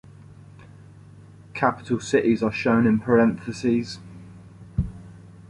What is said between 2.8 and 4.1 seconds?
in parentheses.